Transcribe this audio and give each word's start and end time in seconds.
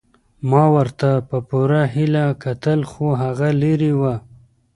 ما 0.49 0.63
ورته 0.75 1.09
په 1.29 1.37
پوره 1.47 1.81
هیله 1.93 2.25
کتل 2.43 2.79
خو 2.91 3.05
هغه 3.21 3.49
لیرې 3.61 3.93
وه. 3.99 4.13